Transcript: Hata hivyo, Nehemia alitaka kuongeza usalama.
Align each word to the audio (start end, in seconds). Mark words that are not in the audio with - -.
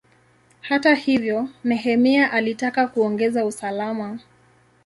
Hata 0.61 0.95
hivyo, 0.95 1.49
Nehemia 1.63 2.31
alitaka 2.31 2.87
kuongeza 2.87 3.45
usalama. 3.45 4.19